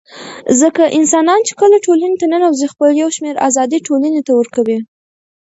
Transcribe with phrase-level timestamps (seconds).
[0.61, 4.77] ځکه انسانان چي کله ټولني ته ننوزي خپل يو شمېر آزادۍ ټولني ته ورکوي